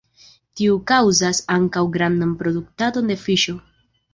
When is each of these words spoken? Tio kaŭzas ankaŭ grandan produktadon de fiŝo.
Tio 0.61 0.77
kaŭzas 0.91 1.41
ankaŭ 1.57 1.83
grandan 1.99 2.35
produktadon 2.41 3.13
de 3.15 3.19
fiŝo. 3.27 3.59